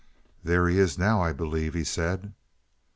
"There 0.43 0.67
he 0.67 0.79
is 0.79 0.97
now, 0.97 1.21
I 1.21 1.31
believe," 1.31 1.75
he 1.75 1.83
said. 1.83 2.33